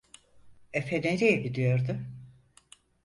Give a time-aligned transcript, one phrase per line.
[0.73, 1.97] Efe nereye gidiyordu?